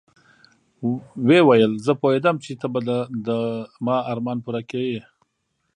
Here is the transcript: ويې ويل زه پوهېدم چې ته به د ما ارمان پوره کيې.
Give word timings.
ويې 1.27 1.41
ويل 1.47 1.71
زه 1.85 1.93
پوهېدم 2.01 2.35
چې 2.43 2.51
ته 2.61 2.67
به 2.73 2.79
د 3.27 3.29
ما 3.85 3.97
ارمان 4.11 4.37
پوره 4.43 4.61
کيې. 4.71 4.99